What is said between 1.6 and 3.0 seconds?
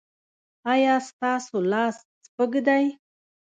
لاس سپک دی؟